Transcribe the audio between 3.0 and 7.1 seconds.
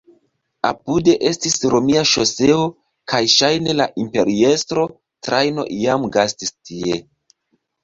kaj ŝajne la imperiestro Trajano iam gastis tie.